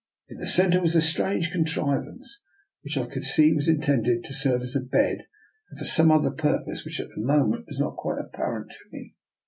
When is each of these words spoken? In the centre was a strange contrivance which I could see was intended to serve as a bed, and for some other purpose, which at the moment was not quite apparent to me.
In 0.29 0.37
the 0.37 0.47
centre 0.47 0.81
was 0.81 0.95
a 0.95 0.99
strange 0.99 1.51
contrivance 1.51 2.41
which 2.81 2.97
I 2.97 3.05
could 3.05 3.21
see 3.23 3.53
was 3.53 3.67
intended 3.67 4.23
to 4.23 4.33
serve 4.33 4.63
as 4.63 4.75
a 4.75 4.79
bed, 4.83 5.27
and 5.69 5.77
for 5.77 5.85
some 5.85 6.09
other 6.09 6.31
purpose, 6.31 6.83
which 6.83 6.99
at 6.99 7.09
the 7.09 7.21
moment 7.21 7.67
was 7.67 7.79
not 7.79 7.97
quite 7.97 8.17
apparent 8.17 8.71
to 8.71 8.77
me. 8.91 9.15